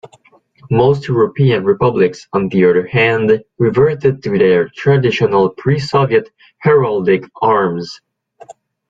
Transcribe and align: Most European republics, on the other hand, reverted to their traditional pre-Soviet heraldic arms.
Most 0.71 1.07
European 1.07 1.63
republics, 1.63 2.27
on 2.33 2.49
the 2.49 2.65
other 2.65 2.87
hand, 2.87 3.43
reverted 3.59 4.23
to 4.23 4.35
their 4.35 4.67
traditional 4.69 5.49
pre-Soviet 5.51 6.27
heraldic 6.65 7.25
arms. 7.39 8.01